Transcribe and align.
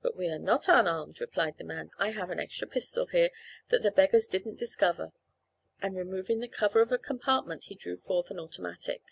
"But 0.00 0.16
we 0.16 0.30
are 0.30 0.38
not 0.38 0.66
unarmed," 0.66 1.20
replied 1.20 1.58
the 1.58 1.64
man. 1.64 1.90
"I 1.98 2.12
have 2.12 2.30
an 2.30 2.40
extra 2.40 2.66
pistol 2.66 3.04
here, 3.08 3.28
that 3.68 3.82
the 3.82 3.90
beggars 3.90 4.26
didn't 4.26 4.58
discover," 4.58 5.12
and, 5.82 5.94
removing 5.94 6.40
the 6.40 6.48
cover 6.48 6.80
of 6.80 6.90
a 6.90 6.96
compartment, 6.96 7.64
he 7.64 7.74
drew 7.74 7.98
forth 7.98 8.30
an 8.30 8.40
automatic. 8.40 9.02